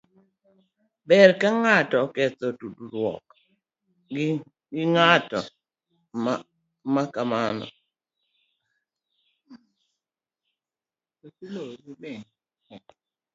Ber 1.07 1.29
ka 1.41 1.49
ng'ato 1.63 1.95
oketho 2.05 2.47
tudruok 2.59 3.25
gi 4.11 4.27
ng'at 4.85 5.29
ma 6.93 7.03
kamano. 7.13 7.67